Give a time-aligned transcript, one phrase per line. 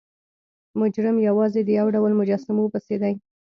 [0.81, 3.13] مجرم یوازې د یو ډول مجسمو پسې دی.